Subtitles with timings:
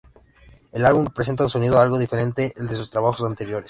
[0.71, 3.59] El álbum presenta un sonido algo diferente al de sus trabajos anteriores.